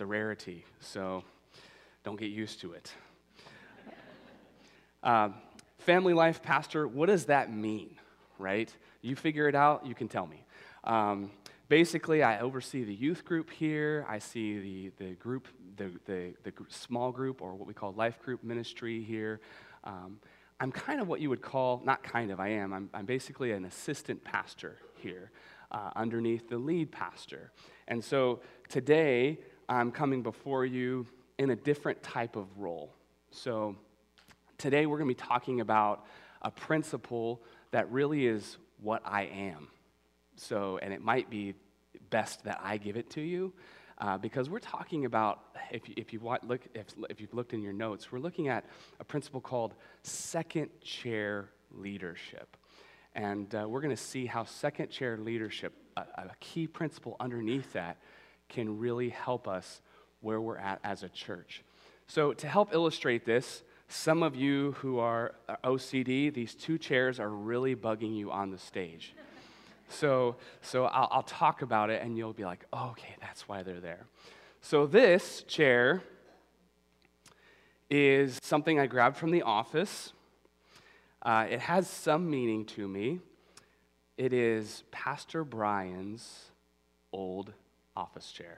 [0.00, 1.22] it's a rarity, so
[2.04, 2.90] don't get used to it.
[5.02, 5.34] Um,
[5.78, 7.96] family life pastor, what does that mean,
[8.38, 8.74] right?
[9.02, 10.44] You figure it out, you can tell me.
[10.84, 11.30] Um,
[11.68, 14.06] basically, I oversee the youth group here.
[14.08, 18.18] I see the, the group, the, the, the small group, or what we call life
[18.22, 19.40] group ministry here.
[19.84, 20.18] Um,
[20.60, 23.52] I'm kind of what you would call, not kind of, I am, I'm, I'm basically
[23.52, 25.30] an assistant pastor here
[25.70, 27.52] uh, underneath the lead pastor.
[27.88, 29.38] And so today,
[29.70, 31.06] I'm coming before you
[31.38, 32.92] in a different type of role.
[33.30, 33.76] So
[34.58, 36.06] today, we're going to be talking about
[36.42, 39.68] a principle that really is what I am.
[40.34, 41.54] So, and it might be
[42.10, 43.52] best that I give it to you.
[43.98, 45.40] Uh, because we're talking about,
[45.70, 48.64] if you, if, you look, if, if you've looked in your notes, we're looking at
[48.98, 52.56] a principle called second chair leadership.
[53.14, 57.72] And uh, we're going to see how second chair leadership, a, a key principle underneath
[57.74, 57.98] that,
[58.50, 59.80] can really help us
[60.20, 61.62] where we're at as a church.
[62.06, 67.18] So, to help illustrate this, some of you who are uh, OCD, these two chairs
[67.18, 69.14] are really bugging you on the stage.
[69.88, 73.62] So, so I'll, I'll talk about it and you'll be like, oh, okay, that's why
[73.62, 74.06] they're there.
[74.60, 76.02] So, this chair
[77.88, 80.12] is something I grabbed from the office.
[81.22, 83.20] Uh, it has some meaning to me.
[84.16, 86.50] It is Pastor Brian's
[87.12, 87.52] old
[88.00, 88.56] office chair.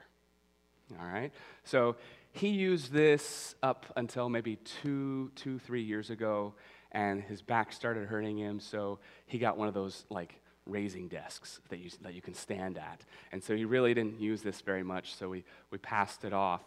[0.99, 1.31] All right?
[1.63, 1.95] So
[2.31, 6.53] he used this up until maybe two, two, three years ago,
[6.91, 11.59] and his back started hurting him, so he got one of those like raising desks
[11.69, 13.01] that you, that you can stand at.
[13.31, 16.61] And so he really didn't use this very much, so we, we passed it off.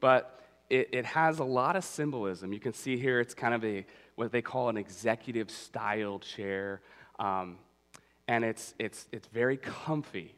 [0.00, 2.52] But it, it has a lot of symbolism.
[2.52, 6.80] You can see here it's kind of a what they call an executive style chair.
[7.18, 7.58] Um,
[8.26, 10.34] and it's, it's, it's very comfy.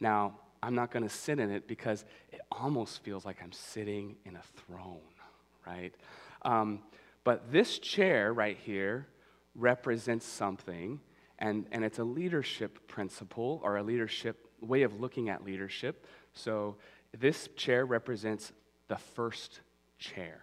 [0.00, 4.16] Now, I'm not going to sit in it because it almost feels like I'm sitting
[4.24, 5.00] in a throne,
[5.66, 5.92] right?
[6.42, 6.80] Um,
[7.24, 9.06] but this chair right here
[9.54, 11.00] represents something
[11.38, 16.06] and, and it's a leadership principle or a leadership way of looking at leadership.
[16.34, 16.76] So
[17.18, 18.52] this chair represents
[18.86, 19.60] the first
[19.98, 20.40] chair.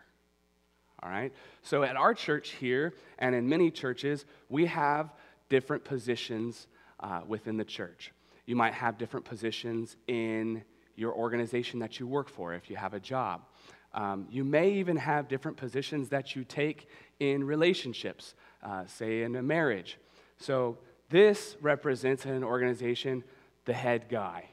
[1.02, 1.34] All right?
[1.62, 5.14] So at our church here and in many churches, we have
[5.48, 6.68] different positions
[7.00, 8.12] uh, within the church.
[8.50, 10.64] You might have different positions in
[10.96, 13.42] your organization that you work for if you have a job.
[13.94, 16.90] Um, you may even have different positions that you take
[17.20, 18.34] in relationships,
[18.64, 20.00] uh, say in a marriage.
[20.40, 20.80] So
[21.10, 23.24] this represents in an organization
[23.66, 24.50] the head guy,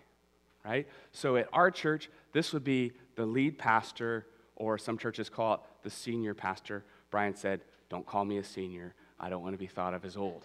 [0.63, 0.87] right?
[1.13, 4.27] So at our church, this would be the lead pastor,
[4.57, 6.85] or some churches call it the senior pastor.
[7.11, 8.93] Brian said, Don't call me a senior.
[9.19, 10.43] I don't want to be thought of as old.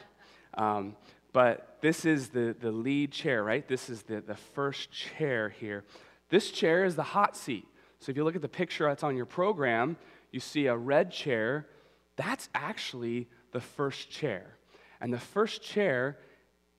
[0.54, 0.96] Um,
[1.34, 3.68] but this is the, the lead chair, right?
[3.68, 5.84] This is the, the first chair here.
[6.30, 7.66] This chair is the hot seat.
[8.00, 9.98] So if you look at the picture that's on your program,
[10.32, 11.68] you see a red chair.
[12.16, 14.58] That's actually the first chair.
[15.00, 16.18] And the first chair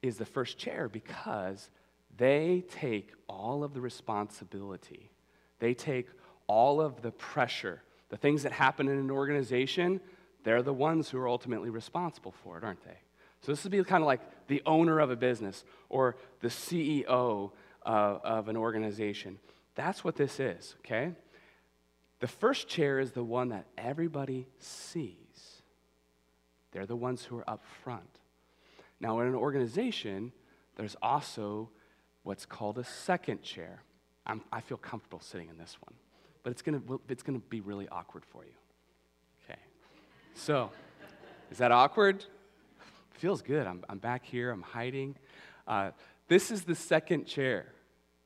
[0.03, 1.71] is the first chair because
[2.17, 5.11] they take all of the responsibility,
[5.59, 6.09] they take
[6.47, 7.83] all of the pressure.
[8.11, 9.99] The things that happen in an organization,
[10.45, 12.99] they're the ones who are ultimately responsible for it, aren't they?
[13.42, 17.50] So this would be kind of like the owner of a business or the CEO
[17.84, 17.88] uh,
[18.25, 19.38] of an organization.
[19.75, 21.12] That's what this is, okay?
[22.20, 25.16] The first chair is the one that everybody sees.
[26.70, 28.19] They're the ones who are up front.
[29.00, 30.32] Now, in an organization,
[30.76, 31.69] there's also
[32.22, 33.82] what's called a second chair.
[34.24, 35.94] I'm, i feel comfortable sitting in this one,
[36.44, 38.53] but it's to it's gonna be really awkward for you.
[39.44, 39.59] Okay.
[40.34, 40.70] So,
[41.50, 42.24] is that awkward?
[43.15, 43.67] Feels good.
[43.67, 45.17] I'm, I'm back here, I'm hiding.
[45.67, 45.91] Uh,
[46.28, 47.67] this is the second chair,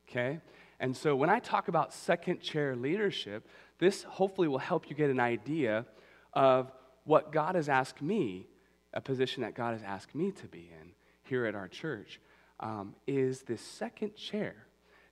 [0.09, 0.39] okay?
[0.79, 3.47] And so when I talk about second chair leadership,
[3.79, 5.85] this hopefully will help you get an idea
[6.33, 6.71] of
[7.03, 8.47] what God has asked me,
[8.93, 10.91] a position that God has asked me to be in
[11.23, 12.19] here at our church,
[12.59, 14.55] um, is this second chair.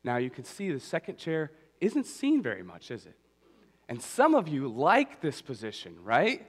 [0.04, 3.16] Now, you can see the second chair isn't seen very much, is it?
[3.88, 6.48] And some of you like this position, right?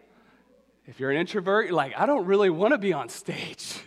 [0.87, 3.81] If you're an introvert, you're like, I don't really want to be on stage.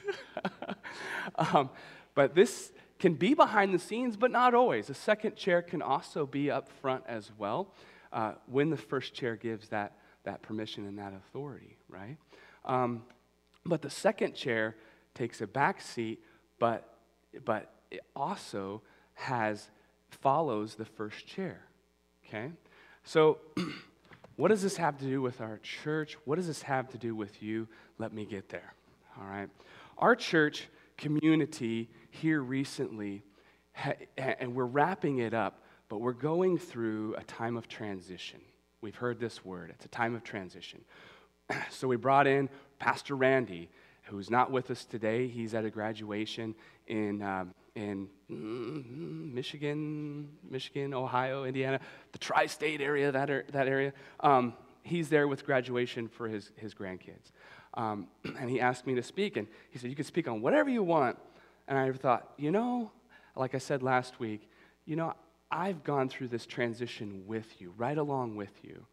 [1.35, 1.69] um,
[2.13, 4.89] but this can be behind the scenes, but not always.
[4.89, 7.73] A second chair can also be up front as well
[8.11, 9.93] uh, when the first chair gives that
[10.23, 12.17] that permission and that authority, right?
[12.65, 13.03] Um,
[13.65, 14.75] but the second chair
[15.13, 16.23] takes a back seat,
[16.59, 16.97] but,
[17.45, 18.81] but it also
[19.15, 19.69] has,
[20.09, 21.61] follows the first chair,
[22.27, 22.51] okay?
[23.03, 23.39] So,
[24.39, 26.17] what does this have to do with our church?
[26.23, 27.67] What does this have to do with you?
[27.97, 28.73] Let me get there,
[29.19, 29.49] all right?
[29.97, 33.21] Our church community here recently,
[34.17, 38.39] and we're wrapping it up, but we're going through a time of transition.
[38.79, 40.85] We've heard this word, it's a time of transition.
[41.69, 42.47] so we brought in
[42.79, 43.67] Pastor Randy,
[44.03, 45.27] who's not with us today.
[45.27, 46.55] He's at a graduation
[46.87, 51.79] in, um, in mm, Michigan, Michigan, Ohio, Indiana,
[52.11, 53.93] the tri state area, that, er, that area.
[54.19, 54.53] Um,
[54.83, 57.31] he's there with graduation for his, his grandkids.
[57.75, 58.07] Um,
[58.39, 60.83] and he asked me to speak, and he said, You can speak on whatever you
[60.83, 61.17] want.
[61.67, 62.91] And I thought, you know,
[63.35, 64.49] like I said last week,
[64.85, 65.13] you know,
[65.51, 68.85] I've gone through this transition with you, right along with you.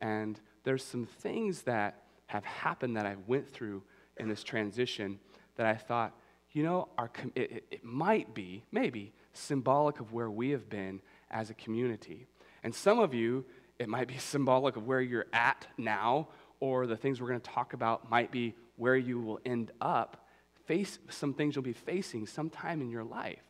[0.00, 3.82] And there's some things that have happened that I went through
[4.16, 5.18] in this transition
[5.56, 6.14] that I thought,
[6.54, 11.50] you know, our, it, it might be, maybe, symbolic of where we have been as
[11.50, 12.26] a community.
[12.62, 13.44] And some of you,
[13.78, 16.28] it might be symbolic of where you're at now,
[16.60, 20.28] or the things we're going to talk about might be where you will end up,
[20.64, 23.42] face some things you'll be facing sometime in your life.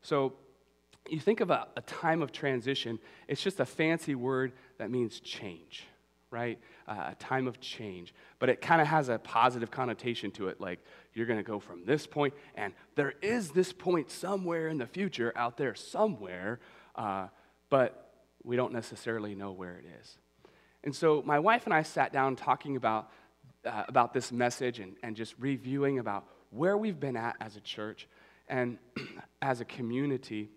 [0.00, 0.34] So
[1.10, 2.98] you think of a, a time of transition,
[3.28, 5.86] it's just a fancy word that means change
[6.34, 6.58] right?
[6.88, 8.12] Uh, a time of change.
[8.40, 10.80] But it kind of has a positive connotation to it, like
[11.14, 14.86] you're going to go from this point, and there is this point somewhere in the
[14.86, 16.58] future out there, somewhere,
[16.96, 17.28] uh,
[17.70, 18.10] but
[18.42, 20.18] we don't necessarily know where it is.
[20.82, 23.10] And so my wife and I sat down talking about,
[23.64, 27.60] uh, about this message and, and just reviewing about where we've been at as a
[27.60, 28.08] church
[28.48, 28.78] and
[29.40, 30.50] as a community.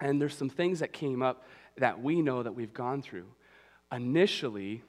[0.00, 1.44] And there's some things that came up
[1.78, 3.26] that we know that we've gone through.
[3.92, 4.82] Initially,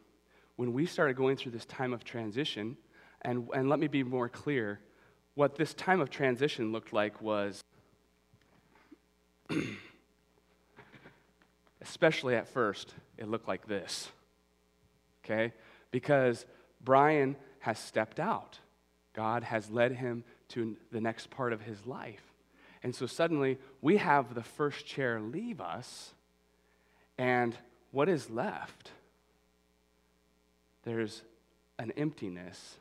[0.61, 2.77] when we started going through this time of transition,
[3.23, 4.79] and, and let me be more clear,
[5.33, 7.63] what this time of transition looked like was,
[11.81, 14.11] especially at first, it looked like this.
[15.25, 15.51] Okay?
[15.89, 16.45] Because
[16.79, 18.59] Brian has stepped out.
[19.13, 22.35] God has led him to the next part of his life.
[22.83, 26.13] And so suddenly we have the first chair leave us,
[27.17, 27.57] and
[27.89, 28.91] what is left?
[30.83, 31.23] There's
[31.79, 32.77] an emptiness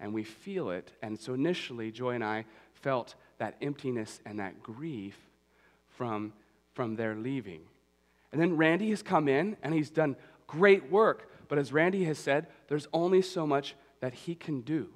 [0.00, 0.92] and we feel it.
[1.02, 2.44] And so initially, Joy and I
[2.74, 5.16] felt that emptiness and that grief
[5.96, 6.32] from,
[6.74, 7.62] from their leaving.
[8.32, 10.16] And then Randy has come in and he's done
[10.46, 11.30] great work.
[11.48, 14.88] But as Randy has said, there's only so much that he can do,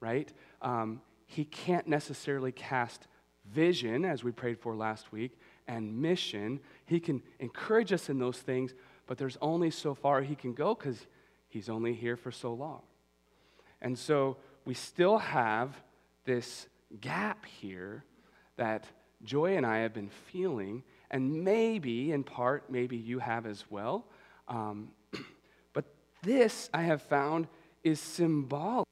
[0.00, 0.30] right?
[0.60, 3.06] Um, he can't necessarily cast
[3.52, 5.38] vision, as we prayed for last week,
[5.68, 6.60] and mission.
[6.86, 8.74] He can encourage us in those things,
[9.06, 11.06] but there's only so far he can go because
[11.50, 12.80] He's only here for so long.
[13.82, 15.76] And so we still have
[16.24, 16.66] this
[17.00, 18.04] gap here
[18.56, 18.86] that
[19.24, 24.06] Joy and I have been feeling, and maybe in part, maybe you have as well.
[24.48, 24.90] Um,
[25.72, 25.84] but
[26.22, 27.48] this, I have found,
[27.82, 28.86] is symbolic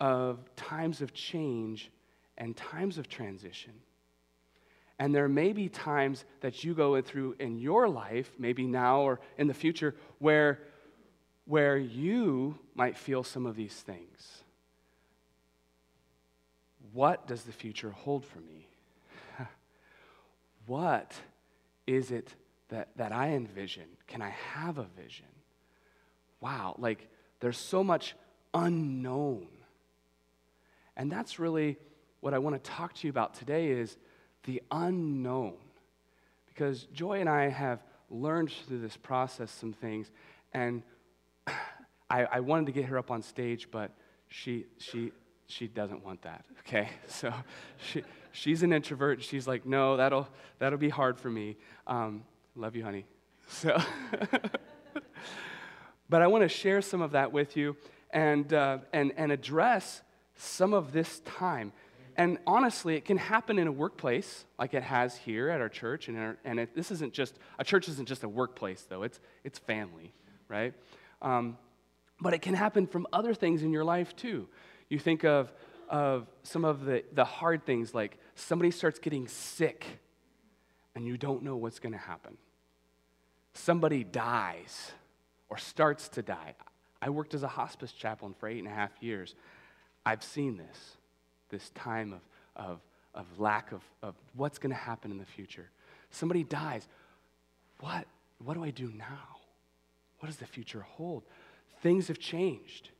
[0.00, 1.90] of times of change
[2.38, 3.72] and times of transition.
[4.98, 9.20] And there may be times that you go through in your life, maybe now or
[9.36, 10.60] in the future, where
[11.46, 14.42] where you might feel some of these things.
[16.92, 18.68] What does the future hold for me?
[20.66, 21.14] what
[21.86, 22.34] is it
[22.68, 23.84] that, that I envision?
[24.08, 25.26] Can I have a vision?
[26.40, 27.08] Wow, like
[27.40, 28.14] there's so much
[28.52, 29.46] unknown.
[30.96, 31.76] And that's really
[32.20, 33.96] what I want to talk to you about today is
[34.44, 35.54] the unknown.
[36.48, 40.10] Because Joy and I have learned through this process some things,
[40.52, 40.82] and
[42.08, 43.90] I, I wanted to get her up on stage, but
[44.28, 45.12] she, she,
[45.46, 46.88] she doesn't want that, okay?
[47.06, 47.32] So
[47.78, 49.22] she, she's an introvert.
[49.22, 51.56] She's like, no, that'll, that'll be hard for me.
[51.86, 53.04] Um, love you, honey.
[53.48, 53.80] So,
[56.08, 57.76] but I want to share some of that with you
[58.10, 60.02] and, uh, and, and address
[60.34, 61.72] some of this time.
[62.16, 66.08] And honestly, it can happen in a workplace like it has here at our church.
[66.08, 69.20] And, our, and it, this isn't just, a church isn't just a workplace, though, it's,
[69.44, 70.12] it's family,
[70.48, 70.74] right?
[71.22, 71.58] Um,
[72.20, 74.48] but it can happen from other things in your life too.
[74.88, 75.52] You think of,
[75.88, 79.84] of some of the, the hard things like somebody starts getting sick
[80.94, 82.36] and you don't know what's going to happen.
[83.52, 84.92] Somebody dies
[85.48, 86.54] or starts to die.
[87.00, 89.34] I worked as a hospice chaplain for eight and a half years.
[90.04, 90.96] I've seen this,
[91.50, 92.20] this time of,
[92.56, 92.80] of,
[93.14, 95.68] of lack of, of what's going to happen in the future.
[96.10, 96.88] Somebody dies.
[97.80, 98.06] What?
[98.42, 99.36] What do I do now?
[100.20, 101.22] What does the future hold?
[101.86, 102.90] Things have changed.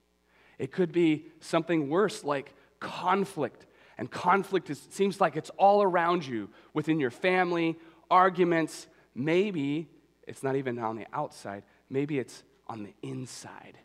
[0.61, 3.66] It could be something worse like conflict.
[3.99, 7.75] And conflict is, seems like it's all around you within your family,
[8.12, 8.87] arguments.
[9.12, 9.88] Maybe
[10.28, 13.76] it's not even on the outside, maybe it's on the inside.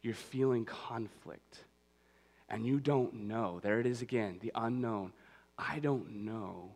[0.00, 1.66] You're feeling conflict
[2.48, 3.60] and you don't know.
[3.62, 5.12] There it is again, the unknown.
[5.58, 6.72] I don't know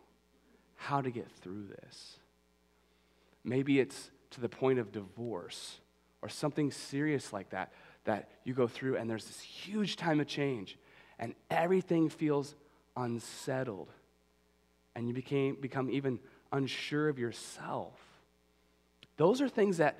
[0.76, 2.18] how to get through this.
[3.42, 5.78] Maybe it's to the point of divorce
[6.22, 7.72] or something serious like that
[8.04, 10.78] that you go through and there's this huge time of change
[11.18, 12.54] and everything feels
[12.96, 13.88] unsettled
[14.94, 16.18] and you became, become even
[16.52, 17.98] unsure of yourself.
[19.16, 19.98] Those are things that,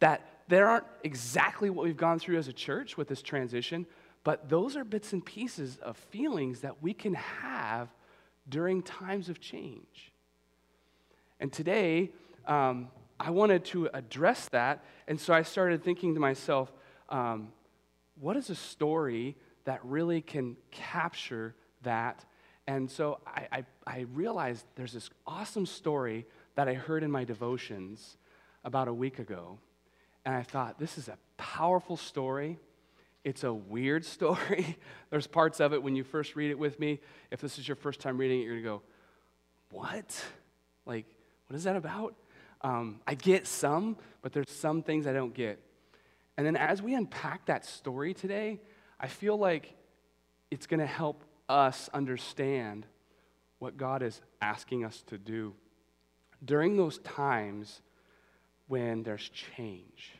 [0.00, 3.86] that there aren't exactly what we've gone through as a church with this transition,
[4.24, 7.88] but those are bits and pieces of feelings that we can have
[8.48, 10.12] during times of change.
[11.38, 12.10] And today,
[12.46, 12.88] um,
[13.24, 16.72] I wanted to address that, and so I started thinking to myself,
[17.08, 17.52] um,
[18.20, 22.24] what is a story that really can capture that?
[22.66, 26.26] And so I, I, I realized there's this awesome story
[26.56, 28.16] that I heard in my devotions
[28.64, 29.60] about a week ago.
[30.24, 32.58] And I thought, this is a powerful story.
[33.22, 34.78] It's a weird story.
[35.10, 36.98] There's parts of it when you first read it with me.
[37.30, 38.82] If this is your first time reading it, you're going to go,
[39.70, 40.24] What?
[40.86, 41.06] Like,
[41.46, 42.16] what is that about?
[42.62, 45.60] Um, I get some, but there's some things I don't get.
[46.36, 48.60] And then as we unpack that story today,
[48.98, 49.74] I feel like
[50.50, 52.86] it's going to help us understand
[53.58, 55.54] what God is asking us to do.
[56.44, 57.82] During those times
[58.68, 60.12] when there's change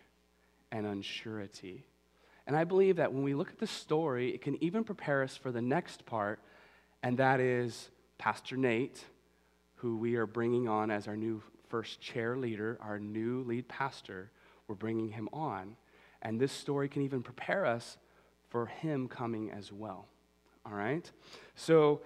[0.71, 1.83] and unsurety.
[2.47, 5.37] And I believe that when we look at the story, it can even prepare us
[5.37, 6.41] for the next part,
[7.03, 9.05] and that is Pastor Nate,
[9.77, 14.31] who we are bringing on as our new first chair leader, our new lead pastor.
[14.69, 15.75] We're bringing him on.
[16.21, 17.97] And this story can even prepare us
[18.50, 20.07] for him coming as well.
[20.67, 21.11] All right?
[21.55, 22.02] So,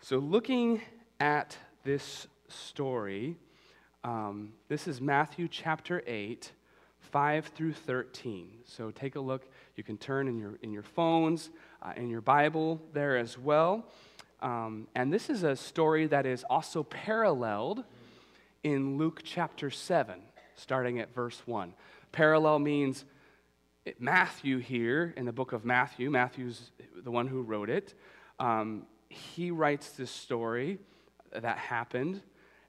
[0.00, 0.80] so looking
[1.18, 3.36] at this story,
[4.04, 6.52] um, this is Matthew chapter 8,
[7.00, 8.48] 5 through 13.
[8.64, 9.42] So take a look.
[9.74, 11.50] You can turn in your, in your phones,
[11.82, 13.88] uh, in your Bible there as well.
[14.40, 17.82] Um, and this is a story that is also paralleled
[18.64, 20.20] in Luke chapter 7,
[20.56, 21.74] starting at verse 1.
[22.10, 23.04] Parallel means
[23.98, 27.94] Matthew here in the book of Matthew, Matthew's the one who wrote it,
[28.40, 30.78] um, he writes this story
[31.30, 32.22] that happened.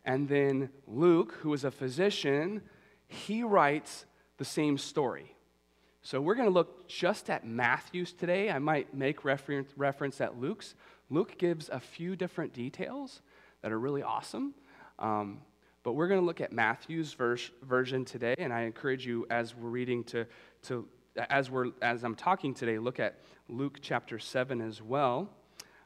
[0.03, 2.61] And then Luke, who is a physician,
[3.07, 4.05] he writes
[4.37, 5.33] the same story.
[6.01, 8.51] So we're going to look just at Matthew's today.
[8.51, 10.75] I might make reference, reference at Luke's.
[11.09, 13.21] Luke gives a few different details
[13.61, 14.53] that are really awesome.
[14.99, 15.39] Um,
[15.85, 19.55] but we're going to look at Matthew's verse, version today, and I encourage you as
[19.55, 20.25] we're reading to,
[20.63, 20.87] to
[21.29, 25.29] as, we're, as I'm talking today, look at Luke chapter 7 as well.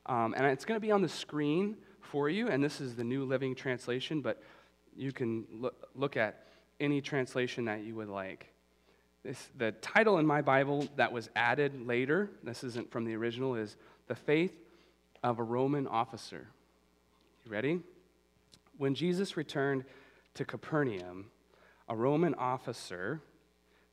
[0.06, 3.04] Um, and it's going to be on the screen for you, and this is the
[3.04, 4.42] New Living Translation, but
[4.96, 6.46] you can look, look at
[6.80, 8.48] any translation that you would like.
[9.24, 13.56] This, the title in my Bible that was added later, this isn't from the original,
[13.56, 13.76] is
[14.08, 14.54] The Faith
[15.24, 16.48] of a Roman Officer.
[17.44, 17.82] You ready?
[18.80, 19.84] When Jesus returned
[20.36, 21.32] to Capernaum,
[21.90, 23.20] a Roman officer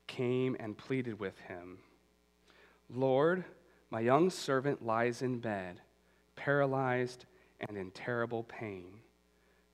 [0.07, 1.79] came and pleaded with him
[2.89, 3.45] Lord,
[3.91, 5.81] my young servant lies in bed,
[6.37, 7.25] paralyzed
[7.59, 9.01] and in terrible pain.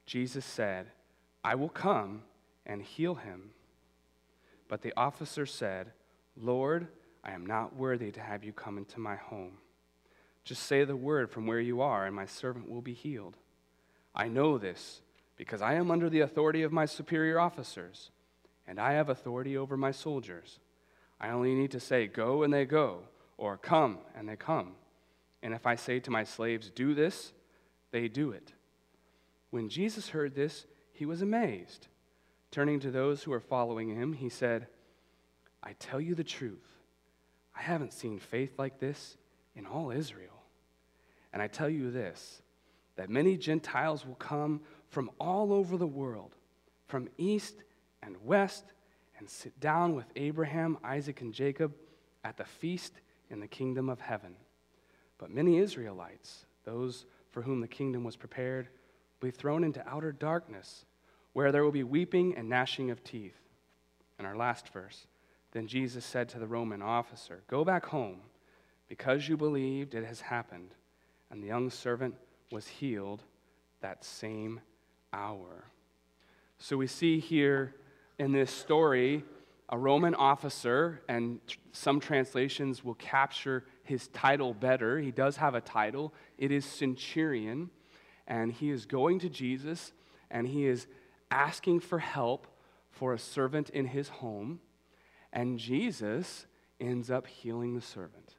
[0.07, 0.87] Jesus said,
[1.45, 2.23] I will come
[2.65, 3.51] and heal him.
[4.67, 5.93] But the officer said,
[6.39, 6.89] Lord,
[7.23, 9.59] I am not worthy to have you come into my home.
[10.43, 13.37] Just say the word from where you are, and my servant will be healed.
[14.15, 15.01] I know this
[15.37, 18.11] because I am under the authority of my superior officers
[18.67, 20.61] and I have authority over my soldiers.
[21.21, 23.01] I only need to say, Go, and they go,
[23.37, 24.73] or Come, and they come.
[25.43, 27.33] And if I say to my slaves, Do this,
[27.91, 28.53] they do it.
[29.51, 31.89] When Jesus heard this, he was amazed.
[32.51, 34.67] Turning to those who were following him, he said,
[35.63, 36.69] I tell you the truth.
[37.57, 39.17] I haven't seen faith like this
[39.55, 40.43] in all Israel.
[41.33, 42.43] And I tell you this
[42.97, 46.35] that many Gentiles will come from all over the world,
[46.87, 47.63] from east
[48.03, 48.65] and west
[49.19, 51.73] and sit down with Abraham, Isaac, and Jacob
[52.25, 52.93] at the feast
[53.31, 54.35] in the kingdom of heaven.
[55.17, 58.69] But many Israelites, those for whom the kingdom was prepared,
[59.21, 60.85] will be thrown into outer darkness,
[61.33, 63.39] where there will be weeping and gnashing of teeth.
[64.19, 65.07] In our last verse,
[65.53, 68.21] then Jesus said to the Roman officer, Go back home,
[68.89, 70.75] because you believed it has happened.
[71.31, 72.17] And the young servant
[72.53, 73.23] was healed
[73.81, 74.61] that same
[75.13, 75.65] hour.
[76.59, 77.75] So we see here
[78.19, 79.25] in this story
[79.69, 81.41] a Roman officer, and
[81.73, 84.99] some translations will capture his title better.
[84.99, 87.71] He does have a title, it is centurion,
[88.29, 89.93] and he is going to Jesus
[90.33, 90.89] and he is
[91.31, 92.49] asking for help
[92.91, 94.61] for a servant in his home,
[95.33, 96.47] and Jesus
[96.81, 98.35] ends up healing the servant.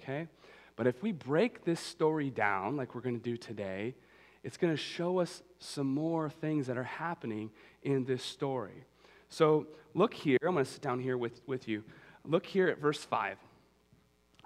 [0.00, 0.28] Okay?
[0.76, 3.94] But if we break this story down, like we're going to do today,
[4.42, 7.50] it's going to show us some more things that are happening
[7.82, 8.84] in this story.
[9.28, 10.38] So look here.
[10.42, 11.84] I'm going to sit down here with, with you.
[12.24, 13.36] Look here at verse 5.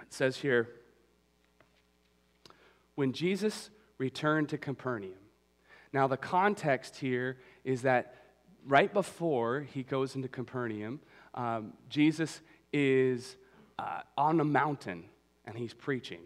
[0.02, 0.68] It says here,
[2.94, 5.12] when Jesus returned to Capernaum.
[5.92, 8.14] Now, the context here is that
[8.66, 11.00] right before he goes into Capernaum,
[11.34, 12.40] um, Jesus
[12.72, 13.36] is
[13.78, 15.04] uh, on a mountain
[15.46, 16.20] and he's preaching.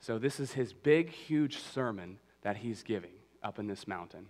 [0.00, 4.26] So, this is his big, huge sermon that he's giving up in this mountain.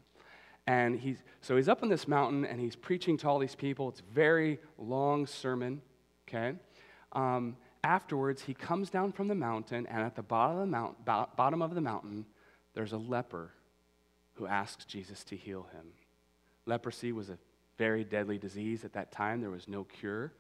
[0.67, 3.89] And he's, so he's up in this mountain and he's preaching to all these people.
[3.89, 5.83] It's a very long sermon,
[6.29, 6.57] okay?
[7.13, 11.05] Um, afterwards, he comes down from the mountain, and at the bottom of the, mount,
[11.05, 12.27] bottom of the mountain,
[12.75, 13.51] there's a leper
[14.35, 15.87] who asks Jesus to heal him.
[16.65, 17.39] Leprosy was a
[17.77, 20.33] very deadly disease at that time, there was no cure.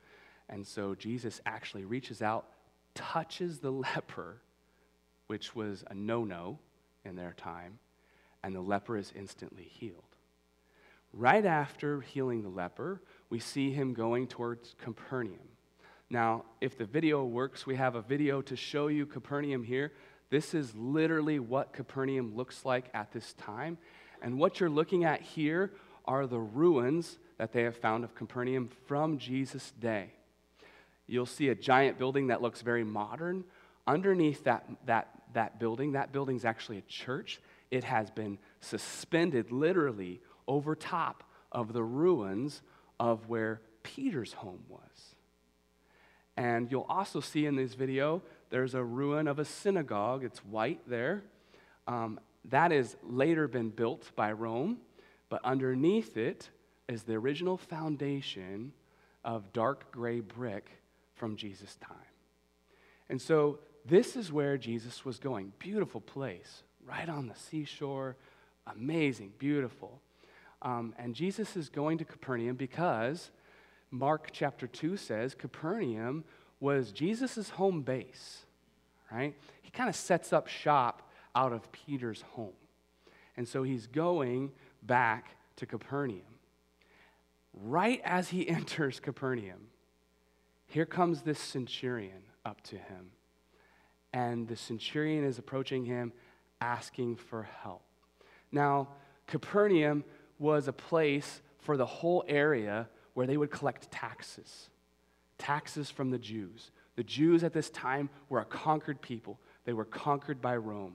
[0.49, 2.47] And so Jesus actually reaches out,
[2.95, 4.41] touches the leper,
[5.27, 6.59] which was a no no
[7.05, 7.79] in their time,
[8.43, 10.03] and the leper is instantly healed.
[11.13, 15.49] Right after healing the leper, we see him going towards Capernaum.
[16.09, 19.93] Now, if the video works, we have a video to show you Capernaum here.
[20.31, 23.79] This is literally what Capernaum looks like at this time.
[24.23, 25.73] And what you're looking at here
[26.05, 30.13] are the ruins that they have found of Capernaum from Jesus' day.
[31.07, 33.45] You'll see a giant building that looks very modern.
[33.87, 37.41] Underneath that, that, that building, that building's actually a church.
[37.71, 42.63] It has been suspended literally over top of the ruins
[43.01, 45.15] of where Peter's home was.
[46.37, 50.25] And you'll also see in this video, there's a ruin of a synagogue.
[50.25, 51.23] It's white there.
[51.87, 54.79] Um, that has later been built by Rome,
[55.29, 56.49] but underneath it
[56.89, 58.73] is the original foundation
[59.25, 60.71] of dark gray brick
[61.23, 61.95] from Jesus' time.
[63.09, 65.52] And so this is where Jesus was going.
[65.61, 68.17] Beautiful place, right on the seashore,
[68.67, 70.00] amazing, beautiful.
[70.62, 73.31] Um, and Jesus is going to Capernaum because
[73.93, 76.25] Mark chapter 2 says Capernaum
[76.59, 78.44] was Jesus' home base,
[79.12, 79.37] right?
[79.62, 82.59] He kind of sets up shop out of Peter's home.
[83.37, 84.51] And so he's going
[84.83, 86.40] back to Capernaum.
[87.55, 89.68] Right as he enters Capernaum,
[90.73, 93.11] here comes this centurion up to him.
[94.15, 96.15] And the centurion is approaching him
[96.63, 97.83] asking for help.
[98.51, 98.89] Now,
[99.27, 100.03] Capernaum
[100.39, 104.71] was a place for the whole area where they would collect taxes,
[105.37, 106.71] taxes from the Jews.
[106.97, 110.95] The Jews at this time were a conquered people, they were conquered by Rome.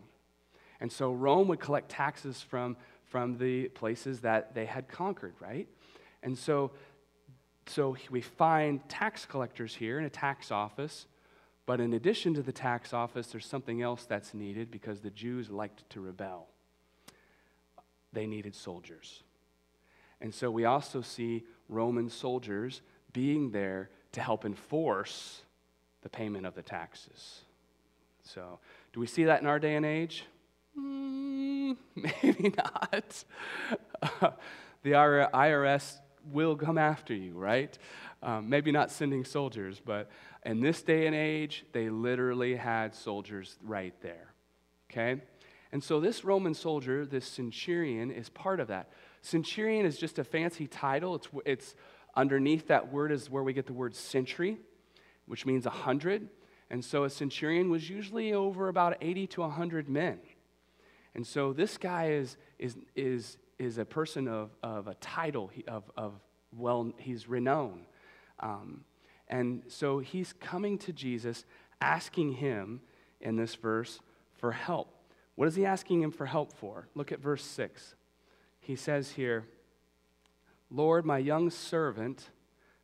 [0.80, 5.68] And so Rome would collect taxes from, from the places that they had conquered, right?
[6.24, 6.72] And so,
[7.70, 11.06] so we find tax collectors here in a tax office.
[11.66, 15.50] But in addition to the tax office, there's something else that's needed because the Jews
[15.50, 16.48] liked to rebel.
[18.14, 19.24] They needed soldiers.
[20.22, 25.42] And so we also see Roman soldiers being there to help enforce
[26.02, 27.42] the payment of the taxes.
[28.24, 28.60] So,
[28.94, 30.26] do we see that in our day and age?
[30.78, 33.24] Mm, maybe not.
[34.84, 35.98] the IRS
[36.32, 37.78] will come after you, right?
[38.22, 40.10] Um, maybe not sending soldiers, but
[40.46, 44.34] in this day and age, they literally had soldiers right there.
[44.92, 45.22] Okay?
[45.72, 48.90] And so this Roman soldier, this centurion, is part of that.
[49.22, 51.16] Centurion is just a fancy title.
[51.16, 51.76] It's, it's
[52.16, 54.58] underneath that word is where we get the word century,
[55.26, 56.30] which means a hundred.
[56.70, 60.20] And so a centurion was usually over about 80 to 100 men.
[61.16, 65.84] And so this guy is, is, is, is a person of, of a title, of,
[65.96, 66.14] of
[66.56, 67.86] well, he's renowned.
[68.40, 68.84] Um,
[69.28, 71.46] and so he's coming to Jesus,
[71.82, 72.82] asking him
[73.20, 74.00] in this verse
[74.38, 74.94] for help.
[75.36, 76.88] What is he asking him for help for?
[76.96, 77.96] Look at verse 6
[78.68, 79.46] he says here,
[80.70, 82.32] Lord, my young servant,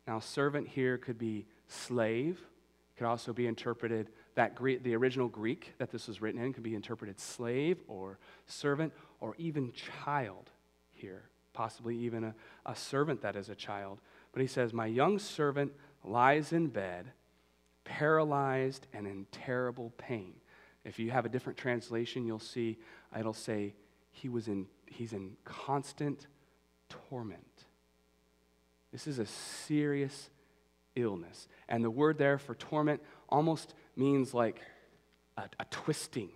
[0.08, 2.40] now servant here could be slave,
[2.96, 6.62] could also be interpreted, that Greek, the original Greek that this was written in could
[6.62, 10.50] be interpreted slave or servant or even child
[10.94, 12.34] here, possibly even a,
[12.66, 14.00] a servant that is a child.
[14.32, 15.72] But he says, My young servant
[16.04, 17.12] lies in bed,
[17.84, 20.34] paralyzed and in terrible pain.
[20.84, 22.78] If you have a different translation, you'll see
[23.18, 23.74] it'll say
[24.10, 26.26] he was in he's in constant
[26.88, 27.64] torment.
[28.92, 30.30] This is a serious
[30.94, 31.48] illness.
[31.68, 34.60] And the word there for torment almost means like
[35.36, 36.30] a, a twisting,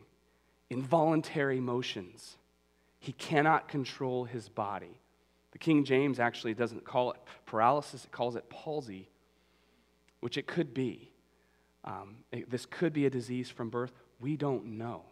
[0.70, 2.36] involuntary motions.
[2.98, 5.00] He cannot control his body.
[5.52, 9.08] The King James actually doesn't call it paralysis, it calls it palsy,
[10.20, 11.10] which it could be.
[11.84, 13.92] Um, it, this could be a disease from birth.
[14.20, 15.04] We don't know.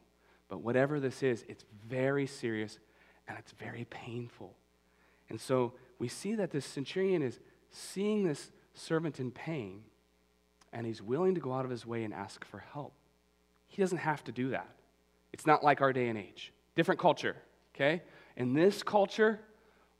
[0.49, 2.79] But whatever this is, it's very serious
[3.29, 4.55] and it's very painful.
[5.29, 9.83] And so we see that this centurion is seeing this servant in pain,
[10.73, 12.93] and he's willing to go out of his way and ask for help.
[13.69, 14.69] He doesn't have to do that.
[15.33, 16.53] It's not like our day and age.
[16.77, 17.37] Different culture,
[17.77, 18.03] okay?
[18.37, 19.39] In this culture,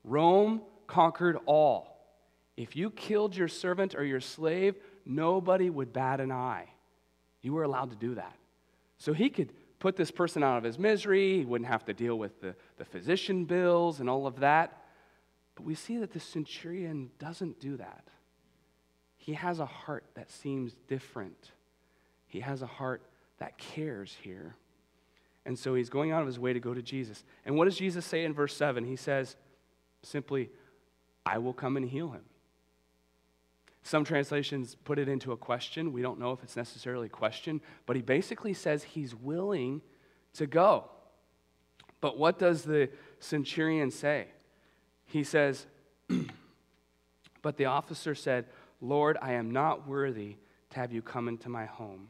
[0.03, 1.97] Rome conquered all.
[2.57, 6.69] If you killed your servant or your slave, nobody would bat an eye.
[7.43, 8.35] You were allowed to do that.
[8.99, 11.39] So he could put this person out of his misery.
[11.39, 14.83] He wouldn't have to deal with the, the physician bills and all of that.
[15.55, 18.05] But we see that the centurion doesn't do that.
[19.17, 21.53] He has a heart that seems different.
[22.27, 23.03] He has a heart
[23.39, 24.55] that cares here.
[25.47, 27.25] And so he's going out of his way to go to Jesus.
[27.45, 28.85] And what does Jesus say in verse 7?
[28.85, 29.37] He says
[30.03, 30.51] simply,
[31.25, 32.25] I will come and heal him.
[33.85, 35.93] Some translations put it into a question.
[35.93, 39.81] We don't know if it's necessarily a question, but he basically says he's willing
[40.35, 40.91] to go.
[42.01, 44.27] But what does the centurion say?
[45.07, 45.67] He says,
[47.43, 48.47] But the officer said,
[48.81, 50.39] Lord, I am not worthy
[50.71, 52.09] to have you come into my home.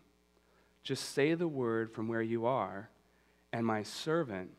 [0.83, 2.88] Just say the word from where you are,
[3.52, 4.50] and my servant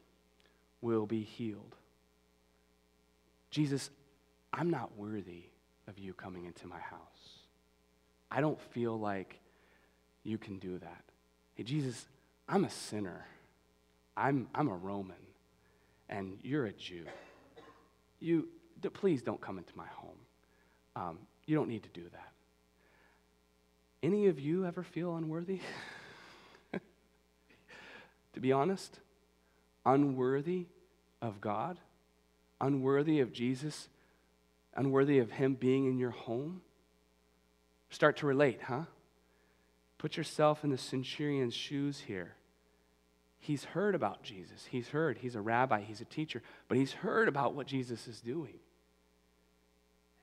[0.82, 1.76] will be healed.
[3.50, 3.90] Jesus,
[4.54, 5.44] I'm not worthy
[5.88, 7.00] of you coming into my house.
[8.30, 9.40] I don't feel like
[10.24, 11.04] you can do that.
[11.56, 12.08] Hey, Jesus,
[12.48, 13.26] I'm a sinner.
[14.16, 15.16] I'm, I'm a Roman,
[16.10, 17.06] and you're a Jew.
[18.20, 18.48] You,
[18.94, 20.18] please don't come into my home.
[20.96, 22.32] Um, you don't need to do that.
[24.04, 25.62] Any of you ever feel unworthy?
[28.38, 29.00] to be honest,
[29.86, 30.68] unworthy
[31.22, 31.78] of God,
[32.62, 33.90] unworthy of Jesus
[34.78, 36.62] unworthy of Him being in your home?
[37.90, 38.84] Start to relate, huh?
[39.98, 42.36] Put yourself in the centurion's shoes here.
[43.40, 44.68] He's heard about Jesus.
[44.70, 45.18] He's heard.
[45.18, 48.60] He's a rabbi, he's a teacher, but he's heard about what Jesus is doing.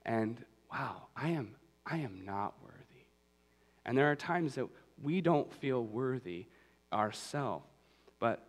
[0.05, 3.05] And wow, I am I am not worthy.
[3.85, 4.67] And there are times that
[5.01, 6.47] we don't feel worthy
[6.91, 7.65] ourselves.
[8.25, 8.43] But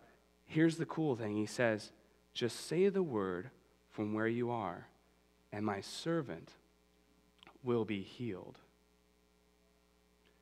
[0.47, 1.35] here's the cool thing.
[1.35, 1.91] He says,
[2.33, 3.51] just say the word
[3.91, 4.87] from where you are
[5.51, 6.49] and my servant
[7.61, 8.57] will be healed.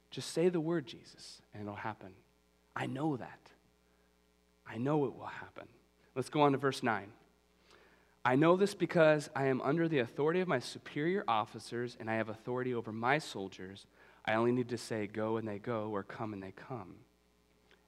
[0.10, 2.12] Just say the word, Jesus, and it'll happen.
[2.78, 3.50] I know that.
[4.66, 5.68] I know it will happen.
[6.16, 7.08] Let's go on to verse 9.
[8.24, 12.16] I know this because I am under the authority of my superior officers, and I
[12.16, 13.86] have authority over my soldiers.
[14.24, 16.96] I only need to say, Go, and they go, or Come, and they come.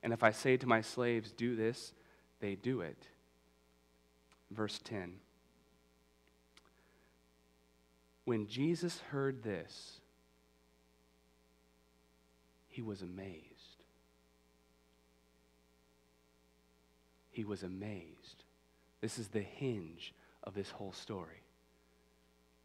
[0.04, 1.94] And if I say to my slaves, Do this,
[2.40, 3.08] they do it.
[4.52, 5.20] Verse 10
[8.28, 10.02] when Jesus heard this,
[12.68, 13.84] he was amazed.
[17.30, 18.44] He was amazed.
[19.00, 21.42] This is the hinge of this whole story.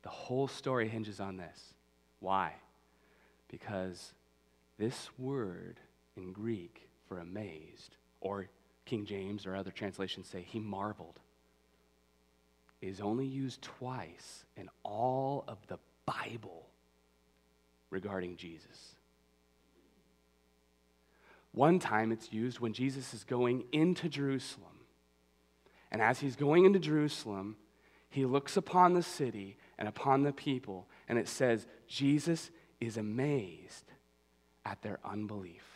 [0.02, 1.74] The whole story hinges on this.
[2.18, 2.54] Why?
[3.46, 4.14] Because
[4.78, 5.78] this word
[6.16, 8.48] in Greek for amazed, or
[8.86, 11.20] King James or other translations say he marveled
[12.80, 16.66] is only used twice in all of the Bible
[17.90, 18.96] regarding Jesus.
[21.52, 24.86] One time it's used when Jesus is going into Jerusalem.
[25.90, 27.56] And as he's going into Jerusalem,
[28.08, 33.92] he looks upon the city and upon the people, and it says, Jesus is amazed
[34.64, 35.71] at their unbelief.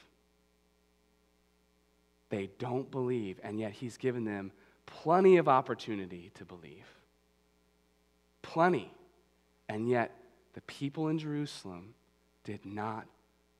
[2.28, 4.52] They don't believe, and yet he's given them
[4.86, 6.86] plenty of opportunity to believe
[8.46, 8.90] plenty.
[9.68, 10.12] And yet,
[10.54, 11.94] the people in Jerusalem
[12.44, 13.06] did not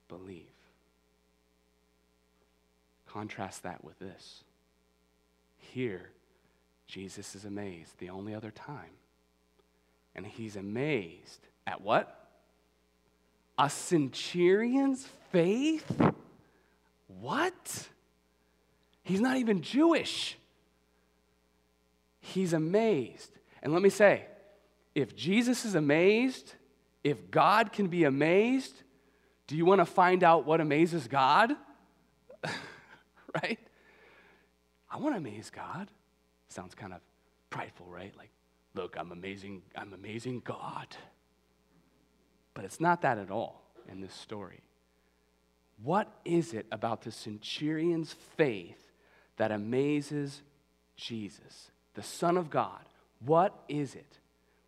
[0.08, 0.46] believe.
[3.06, 4.44] Contrast that with this.
[5.58, 6.10] Here,
[6.86, 8.94] Jesus is amazed the only other time.
[10.14, 12.28] And he's amazed at what?
[13.58, 16.00] A centurion's faith?
[17.20, 17.88] What?
[19.06, 20.36] He's not even Jewish.
[22.18, 23.30] He's amazed.
[23.62, 24.24] And let me say,
[24.96, 26.54] if Jesus is amazed,
[27.04, 28.82] if God can be amazed,
[29.46, 31.54] do you want to find out what amazes God?
[33.42, 33.60] right?
[34.90, 35.88] I want to amaze God.
[36.48, 36.98] Sounds kind of
[37.48, 38.12] prideful, right?
[38.18, 38.30] Like,
[38.74, 40.96] look, I'm amazing, I'm amazing God.
[42.54, 44.64] But it's not that at all in this story.
[45.80, 48.85] What is it about the centurion's faith
[49.36, 50.42] that amazes
[50.96, 52.80] Jesus, the Son of God?
[53.24, 54.18] What is it?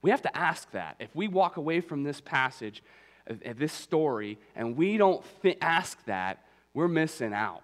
[0.02, 0.96] We have to ask that.
[0.98, 2.82] If we walk away from this passage,
[3.28, 5.24] uh, this story, and we don't
[5.60, 7.62] ask that, we're missing out.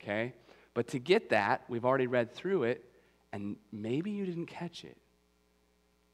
[0.00, 0.34] Okay?
[0.74, 2.84] But to get that, we've already read through it,
[3.32, 4.96] and maybe you didn't catch it.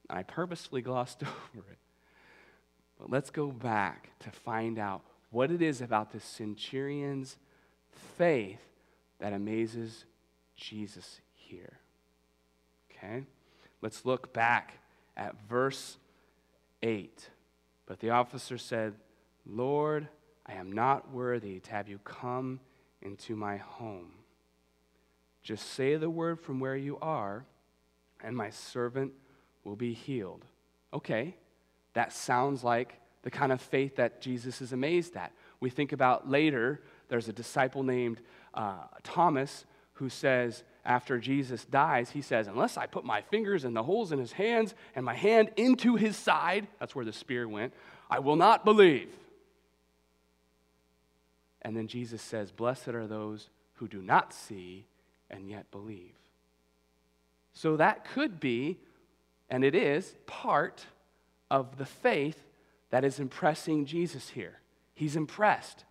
[0.08, 1.78] I purposefully glossed over it.
[2.98, 7.36] But let's go back to find out what it is about the centurion's
[8.16, 8.60] faith
[9.20, 10.04] that amazes
[10.58, 11.78] Jesus here.
[12.90, 13.22] Okay?
[13.80, 14.74] Let's look back
[15.16, 15.96] at verse
[16.82, 17.30] 8.
[17.86, 18.94] But the officer said,
[19.46, 20.08] Lord,
[20.44, 22.60] I am not worthy to have you come
[23.00, 24.10] into my home.
[25.42, 27.46] Just say the word from where you are,
[28.22, 29.12] and my servant
[29.64, 30.44] will be healed.
[30.92, 31.36] Okay,
[31.94, 35.32] that sounds like the kind of faith that Jesus is amazed at.
[35.60, 38.20] We think about later, there's a disciple named
[38.54, 39.64] uh, Thomas
[39.98, 44.12] who says, after Jesus dies, he says, Unless I put my fingers in the holes
[44.12, 47.74] in his hands and my hand into his side, that's where the spear went,
[48.08, 49.10] I will not believe.
[51.62, 54.86] And then Jesus says, Blessed are those who do not see
[55.28, 56.14] and yet believe.
[57.52, 58.78] So that could be,
[59.50, 60.86] and it is, part
[61.50, 62.40] of the faith
[62.90, 64.60] that is impressing Jesus here.
[64.94, 65.84] He's impressed.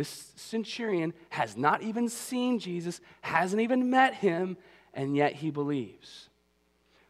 [0.00, 4.56] This centurion has not even seen Jesus, hasn't even met him,
[4.94, 6.30] and yet he believes.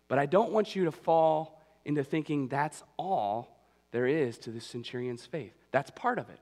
[0.08, 3.56] But I don't want you to fall into thinking that's all
[3.92, 5.52] there is to the centurion's faith.
[5.70, 6.40] That's part of it.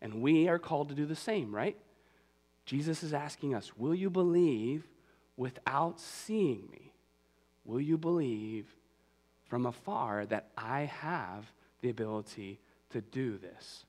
[0.00, 1.76] And we are called to do the same, right?
[2.64, 4.88] Jesus is asking us, Will you believe
[5.36, 6.94] without seeing me?
[7.66, 8.64] Will you believe
[9.44, 12.60] from afar that I have the ability
[12.92, 13.84] to do this?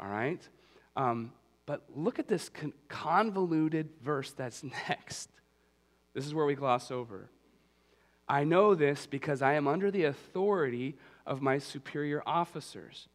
[0.00, 0.42] All right?
[0.96, 1.32] Um,
[1.66, 5.30] but look at this con- convoluted verse that's next.
[6.14, 7.30] This is where we gloss over.
[8.28, 13.08] I know this because I am under the authority of my superior officers,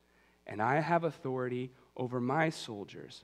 [0.46, 3.24] and I have authority over my soldiers.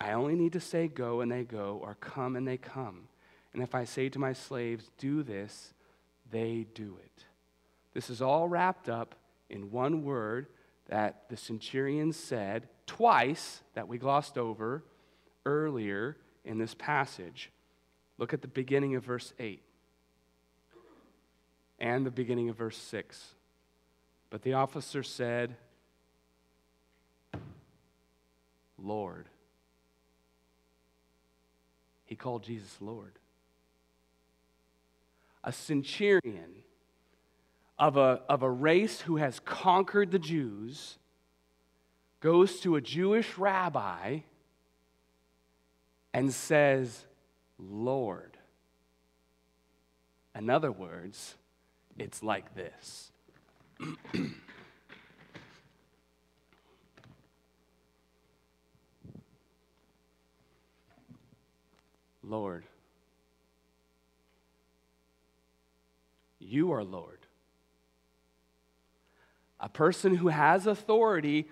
[0.00, 3.08] I only need to say go and they go, or come and they come.
[3.52, 5.72] And if I say to my slaves, do this,
[6.30, 7.24] they do it.
[7.94, 9.14] This is all wrapped up
[9.48, 10.48] in one word
[10.88, 14.84] that the centurion said twice that we glossed over
[15.46, 17.50] earlier in this passage.
[18.18, 19.62] Look at the beginning of verse 8
[21.78, 23.34] and the beginning of verse 6.
[24.30, 25.56] But the officer said,
[28.78, 29.28] Lord.
[32.04, 33.18] He called Jesus Lord.
[35.42, 36.62] A centurion
[37.78, 40.98] of a, of a race who has conquered the Jews
[42.20, 44.20] goes to a Jewish rabbi
[46.12, 47.04] and says,
[47.58, 48.38] Lord.
[50.34, 51.34] In other words,
[51.98, 53.12] it's like this.
[62.22, 62.64] Lord.
[66.38, 67.23] You are Lord.
[69.64, 71.48] A person who has authority,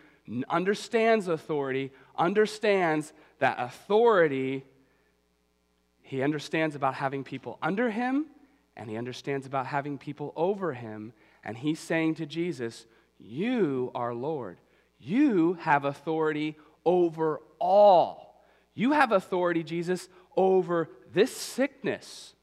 [0.50, 4.66] understands authority, understands that authority,
[6.02, 8.26] he understands about having people under him,
[8.76, 11.14] and he understands about having people over him.
[11.42, 12.84] And he's saying to Jesus,
[13.18, 14.58] You are Lord.
[15.00, 18.44] You have authority over all.
[18.74, 22.34] You have authority, Jesus, over this sickness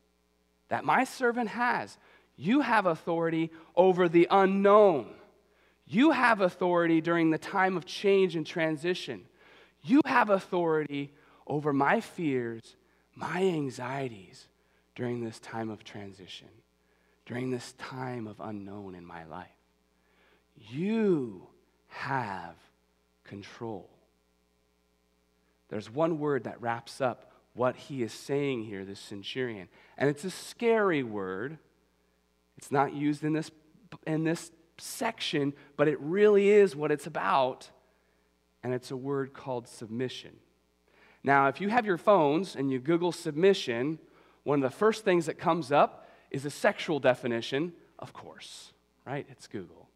[0.70, 2.00] that my servant has.
[2.38, 5.14] You have authority over the unknown.
[5.92, 9.26] You have authority during the time of change and transition.
[9.84, 11.12] You have authority
[11.48, 12.76] over my fears,
[13.16, 14.48] my anxieties
[14.94, 16.50] during this time of transition,
[17.26, 19.48] during this time of unknown in my life.
[20.56, 21.48] You
[21.88, 22.56] have
[23.24, 23.90] control.
[25.70, 29.70] There's one word that wraps up what he is saying here, this centurion.
[29.98, 31.58] And it's a scary word.
[32.58, 33.50] It's not used in this,
[34.06, 37.70] in this section, but it really is what it's about.
[38.64, 40.36] And it's a word called submission.
[41.24, 44.00] Now, if you have your phones and you Google submission,
[44.44, 48.72] one of the first things that comes up is a sexual definition, of course,
[49.06, 49.26] right?
[49.30, 49.90] It's Google.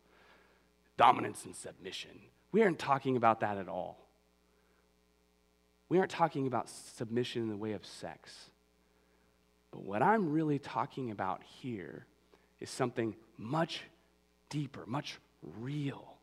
[0.98, 2.12] Dominance and submission.
[2.52, 4.08] We aren't talking about that at all.
[5.90, 8.50] We aren't talking about submission in the way of sex.
[9.72, 12.06] But what I'm really talking about here
[12.60, 13.82] is something much
[14.54, 15.18] deeper, much
[15.60, 16.14] real.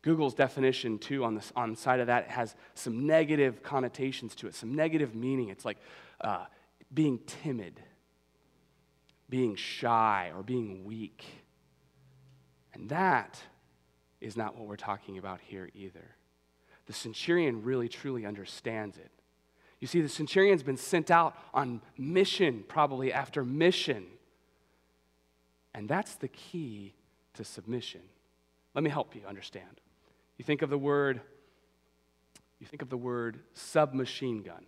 [0.00, 4.46] Google's definition, too, on, this, on the side of that has some negative connotations to
[4.46, 5.50] it, some negative meaning.
[5.50, 5.76] It's like
[6.22, 6.46] uh,
[6.92, 7.80] being timid,
[9.28, 11.22] being shy, or being weak.
[12.72, 13.38] And that
[14.22, 16.16] is not what we're talking about here either.
[16.86, 19.10] The centurion really truly understands it.
[19.80, 24.06] You see, the centurion's been sent out on mission, probably after mission.
[25.74, 26.94] And that's the key
[27.34, 28.00] to submission.
[28.74, 29.80] Let me help you understand.
[30.36, 31.20] You think of the word,
[32.58, 34.64] you think of the word submachine gun.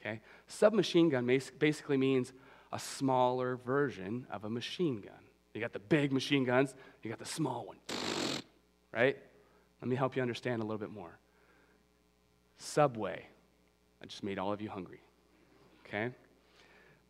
[0.00, 0.20] Okay?
[0.46, 1.26] Submachine gun
[1.58, 2.32] basically means
[2.72, 5.12] a smaller version of a machine gun.
[5.54, 7.76] You got the big machine guns, you got the small one.
[8.92, 9.16] Right?
[9.80, 11.18] Let me help you understand a little bit more.
[12.58, 13.26] Subway.
[14.02, 15.00] I just made all of you hungry.
[15.86, 16.10] Okay?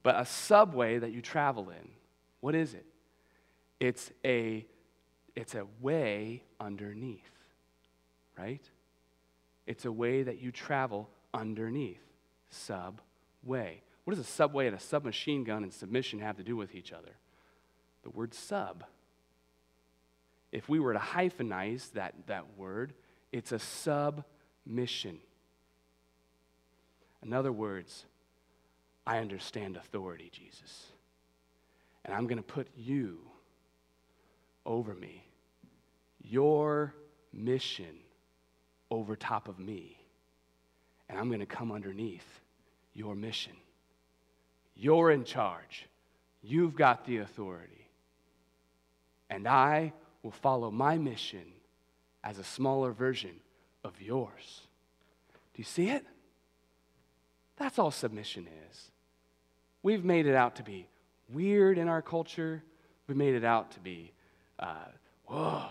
[0.02, 1.88] But a subway that you travel in,
[2.40, 2.84] what is it?
[3.80, 4.66] It's a
[5.36, 7.20] it's a way underneath.
[8.38, 8.62] Right?
[9.66, 12.02] It's a way that you travel underneath.
[12.50, 13.82] Subway.
[14.04, 16.92] What does a subway and a submachine gun and submission have to do with each
[16.92, 17.16] other?
[18.02, 18.84] The word sub.
[20.52, 22.92] If we were to hyphenize that, that word,
[23.32, 25.18] it's a submission.
[27.24, 28.04] In other words,
[29.06, 30.86] I understand authority, Jesus.
[32.04, 33.18] And I'm going to put you
[34.66, 35.24] over me,
[36.22, 36.94] your
[37.32, 37.98] mission
[38.90, 39.98] over top of me.
[41.08, 42.40] And I'm going to come underneath
[42.94, 43.52] your mission.
[44.76, 45.86] You're in charge.
[46.42, 47.88] You've got the authority.
[49.30, 51.44] And I will follow my mission
[52.22, 53.36] as a smaller version
[53.84, 54.62] of yours.
[55.54, 56.04] Do you see it?
[57.56, 58.90] That's all submission is.
[59.82, 60.88] We've made it out to be
[61.28, 62.62] weird in our culture.
[63.06, 64.12] We've made it out to be,
[64.58, 64.86] uh,
[65.26, 65.66] whoa,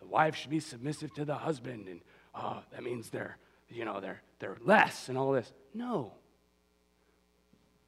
[0.00, 2.00] the wife should be submissive to the husband, and
[2.34, 3.36] oh, that means they're,
[3.68, 5.52] you know, they're, they're less and all this.
[5.74, 6.12] No,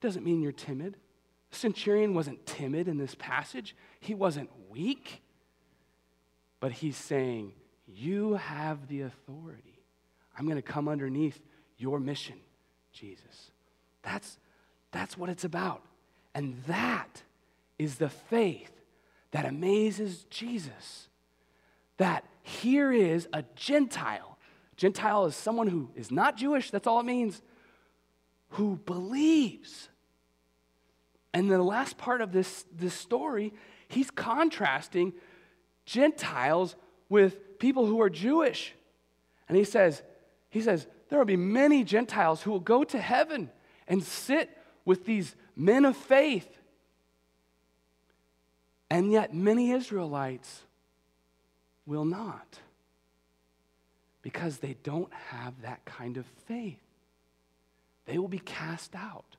[0.00, 0.96] doesn't mean you're timid.
[1.50, 5.22] The centurion wasn't timid in this passage, he wasn't weak.
[6.58, 7.52] But he's saying,
[7.86, 9.80] You have the authority.
[10.36, 11.40] I'm going to come underneath
[11.76, 12.36] your mission,
[12.92, 13.50] Jesus.
[14.02, 14.38] That's,
[14.90, 15.82] that's what it's about.
[16.34, 17.22] And that
[17.78, 18.79] is the faith
[19.32, 21.08] that amazes Jesus.
[21.96, 24.38] That here is a Gentile.
[24.76, 27.42] Gentile is someone who is not Jewish, that's all it means,
[28.50, 29.90] who believes
[31.32, 33.52] and the last part of this, this story,
[33.88, 35.12] he's contrasting
[35.84, 36.76] Gentiles
[37.08, 38.74] with people who are Jewish.
[39.48, 40.02] And he says,
[40.48, 43.50] he says, there will be many Gentiles who will go to heaven
[43.86, 46.48] and sit with these men of faith.
[48.90, 50.62] And yet many Israelites
[51.87, 52.59] will not
[54.22, 56.81] because they don't have that kind of faith.
[58.07, 59.37] They will be cast out.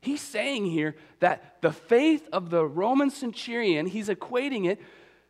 [0.00, 4.80] He's saying here that the faith of the Roman centurion, he's equating it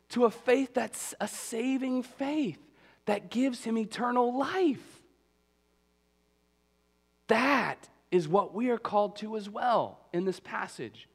[0.09, 2.57] to a faith that's a saving faith
[3.05, 5.01] that gives him eternal life.
[7.27, 11.07] That is what we are called to as well in this passage.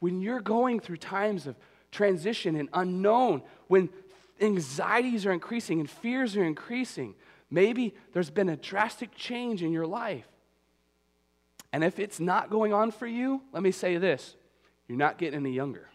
[0.00, 1.56] When you're going through times of
[1.90, 3.88] transition and unknown, when
[4.40, 7.14] anxieties are increasing and fears are increasing,
[7.50, 10.26] maybe there's been a drastic change in your life
[11.72, 14.36] and if it's not going on for you, let me say this
[14.86, 15.88] you're not getting any younger.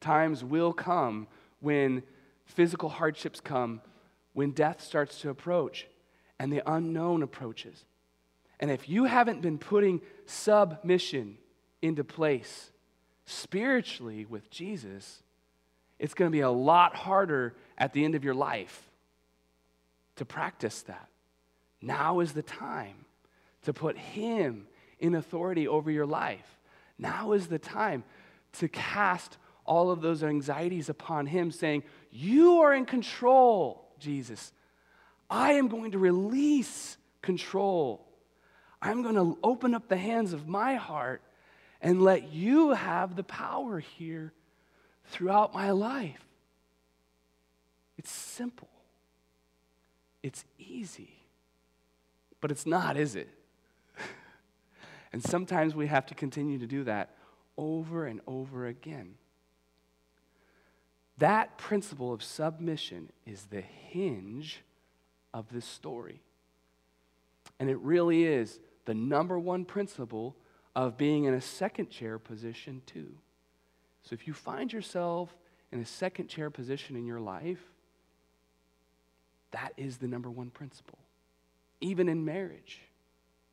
[0.00, 1.26] Times will come
[1.60, 2.02] when
[2.44, 3.80] physical hardships come,
[4.34, 5.88] when death starts to approach,
[6.38, 7.84] and the unknown approaches.
[8.60, 11.38] And if you haven't been putting submission
[11.82, 12.70] into place
[13.26, 15.22] spiritually with Jesus,
[15.98, 18.90] it's going to be a lot harder at the end of your life
[20.16, 21.08] to practice that.
[21.80, 23.04] Now is the time
[23.62, 24.66] to put Him
[24.98, 26.58] in authority over your life.
[26.98, 28.04] Now is the time
[28.54, 34.52] to cast all of those anxieties upon Him, saying, You are in control, Jesus.
[35.28, 38.05] I am going to release control.
[38.80, 41.22] I'm going to open up the hands of my heart
[41.80, 44.32] and let you have the power here
[45.06, 46.24] throughout my life.
[47.98, 48.68] It's simple,
[50.22, 51.12] it's easy.
[52.40, 53.28] But it's not, is it?
[55.12, 57.16] and sometimes we have to continue to do that
[57.56, 59.14] over and over again.
[61.18, 64.60] That principle of submission is the hinge
[65.32, 66.20] of this story.
[67.58, 70.36] And it really is the number one principle
[70.74, 73.16] of being in a second chair position, too.
[74.02, 75.34] So if you find yourself
[75.72, 77.60] in a second chair position in your life,
[79.52, 80.98] that is the number one principle.
[81.80, 82.82] Even in marriage,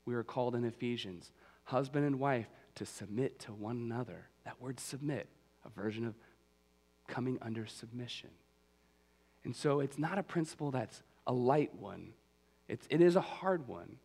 [0.05, 1.31] we are called in Ephesians,
[1.63, 4.27] husband and wife, to submit to one another.
[4.45, 5.27] That word submit,
[5.65, 6.15] a version of
[7.07, 8.29] coming under submission.
[9.45, 12.13] And so it's not a principle that's a light one
[12.67, 13.97] It's, it is a hard one.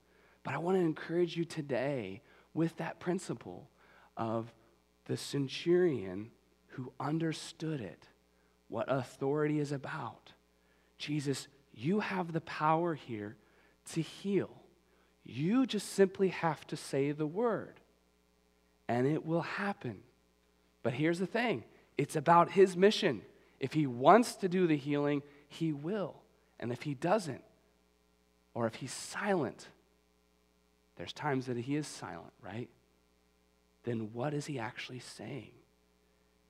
[0.43, 2.23] But I want to encourage you today
[2.55, 3.69] with that principle
[4.17, 4.53] of
[5.07, 6.31] the centurion
[6.69, 8.05] who understood it,
[8.69, 10.33] what authority is about.
[10.99, 13.37] Jesus, you have the power here
[13.93, 14.51] to heal.
[15.25, 17.81] You just simply have to say the word,
[18.89, 19.99] and it will happen.
[20.83, 21.65] But here's the thing
[21.97, 23.23] it's about his mission.
[23.61, 26.23] If he wants to do the healing, he will.
[26.61, 27.43] And if he doesn't,
[28.59, 29.69] or if he's silent,
[30.97, 32.69] there's times that he is silent, right?
[33.85, 35.53] Then what is he actually saying?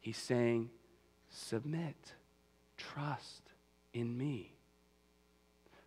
[0.00, 0.70] He's saying,
[1.28, 2.14] submit,
[2.78, 3.52] trust
[3.92, 4.54] in me.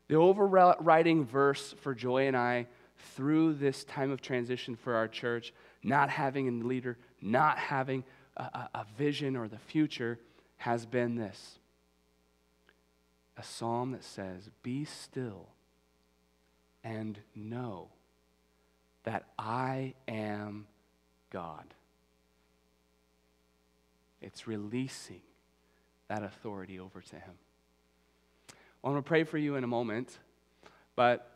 [0.10, 2.68] The overriding verse for Joy and I
[3.16, 5.52] through this time of transition for our church,
[5.82, 8.04] not having a leader, not having
[8.38, 10.20] a, a, a vision or the future,
[10.58, 11.58] has been this
[13.36, 15.48] a psalm that says, Be still
[16.84, 17.90] and know
[19.04, 20.68] that I am
[21.32, 21.66] God.
[24.22, 25.22] It's releasing
[26.08, 27.34] that authority over to Him.
[28.82, 30.18] Well, I'm going to pray for you in a moment,
[30.96, 31.32] but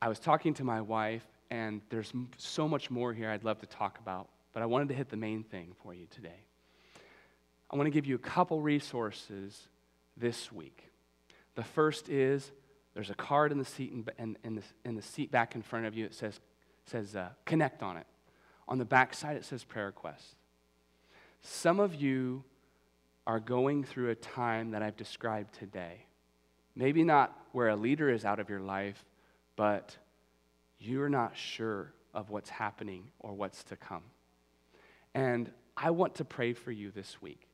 [0.00, 3.66] I was talking to my wife, and there's so much more here I'd love to
[3.66, 6.44] talk about, but I wanted to hit the main thing for you today.
[7.70, 9.68] I want to give you a couple resources
[10.16, 10.90] this week.
[11.54, 12.50] The first is
[12.98, 15.62] there's a card in the seat in, in, in, the, in the seat back in
[15.62, 16.04] front of you.
[16.04, 16.40] It says,
[16.84, 18.08] says uh, connect on it.
[18.66, 20.34] On the back side, it says prayer request.
[21.40, 22.42] Some of you
[23.24, 26.06] are going through a time that I've described today.
[26.74, 29.04] Maybe not where a leader is out of your life,
[29.54, 29.96] but
[30.80, 34.02] you're not sure of what's happening or what's to come.
[35.14, 37.46] And I want to pray for you this week.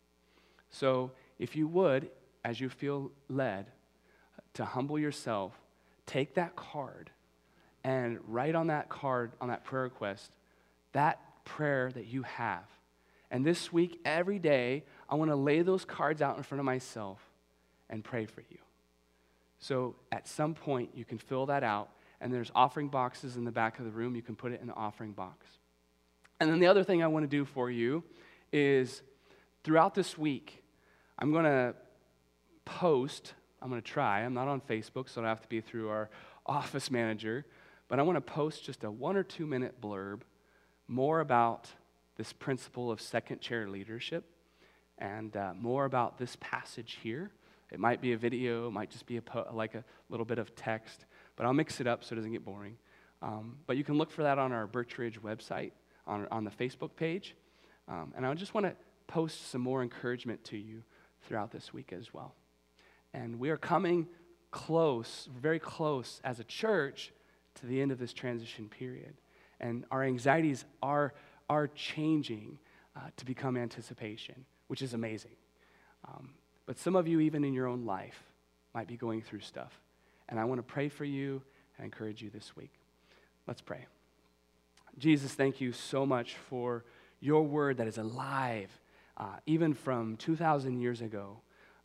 [0.70, 2.08] So, if you would,
[2.46, 3.66] as you feel led,
[4.54, 5.52] to humble yourself,
[6.06, 7.10] take that card
[7.82, 10.30] and write on that card, on that prayer request,
[10.92, 12.64] that prayer that you have.
[13.30, 16.64] And this week, every day, I want to lay those cards out in front of
[16.64, 17.18] myself
[17.90, 18.58] and pray for you.
[19.58, 21.90] So at some point, you can fill that out,
[22.20, 24.14] and there's offering boxes in the back of the room.
[24.14, 25.46] You can put it in the offering box.
[26.40, 28.04] And then the other thing I want to do for you
[28.52, 29.02] is
[29.62, 30.62] throughout this week,
[31.18, 31.74] I'm going to
[32.64, 33.34] post,
[33.64, 36.10] I'm going to try, I'm not on Facebook, so it'll have to be through our
[36.44, 37.46] office manager,
[37.88, 40.20] but I want to post just a one or two minute blurb
[40.86, 41.70] more about
[42.16, 44.26] this principle of second chair leadership
[44.98, 47.30] and uh, more about this passage here.
[47.72, 50.38] It might be a video, it might just be a po- like a little bit
[50.38, 52.76] of text, but I'll mix it up so it doesn't get boring.
[53.22, 55.72] Um, but you can look for that on our Birchridge website,
[56.06, 57.34] on, on the Facebook page.
[57.88, 60.82] Um, and I just want to post some more encouragement to you
[61.22, 62.34] throughout this week as well.
[63.14, 64.08] And we are coming
[64.50, 67.12] close, very close as a church
[67.54, 69.14] to the end of this transition period.
[69.60, 71.14] And our anxieties are,
[71.48, 72.58] are changing
[72.96, 75.36] uh, to become anticipation, which is amazing.
[76.06, 76.30] Um,
[76.66, 78.20] but some of you, even in your own life,
[78.74, 79.80] might be going through stuff.
[80.28, 81.40] And I want to pray for you
[81.78, 82.72] and encourage you this week.
[83.46, 83.86] Let's pray.
[84.98, 86.84] Jesus, thank you so much for
[87.20, 88.70] your word that is alive,
[89.16, 91.38] uh, even from 2,000 years ago.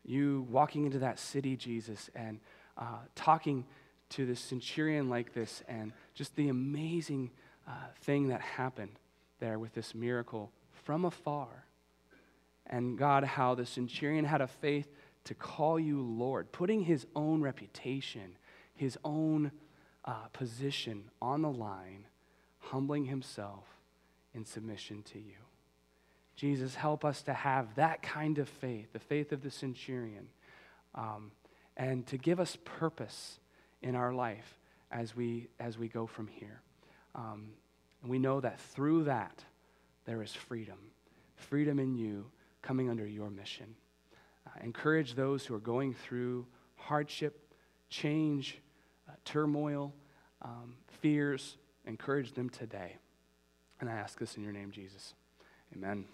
[0.10, 2.40] You walking into that city, Jesus, and
[2.76, 3.64] uh, talking
[4.10, 7.30] to this centurion like this, and just the amazing
[7.68, 8.98] uh, thing that happened
[9.40, 10.52] there with this miracle
[10.84, 11.66] from afar.
[12.66, 14.88] And God, how the centurion had a faith
[15.26, 18.36] to call you Lord, putting his own reputation,
[18.74, 19.52] his own
[20.06, 22.08] uh, position on the line,
[22.58, 23.66] humbling himself
[24.34, 25.49] in submission to you.
[26.40, 30.30] Jesus, help us to have that kind of faith, the faith of the centurion,
[30.96, 31.34] um,
[31.76, 33.40] and to give us purpose
[33.82, 34.58] in our life
[34.90, 36.62] as we, as we go from here.
[37.14, 37.50] Um,
[38.02, 39.44] and we know that through that,
[40.06, 40.78] there is freedom.
[41.36, 42.32] Freedom in you
[42.62, 43.76] coming under your mission.
[44.48, 47.54] Uh, encourage those who are going through hardship,
[47.90, 48.60] change,
[49.10, 49.94] uh, turmoil,
[50.42, 51.58] um, fears.
[51.86, 52.96] Encourage them today.
[53.82, 55.16] And I ask this in your name, Jesus.
[55.76, 56.06] Amen.